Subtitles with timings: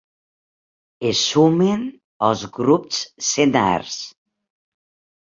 [1.09, 1.85] Es sumen
[2.31, 4.03] els grups senars.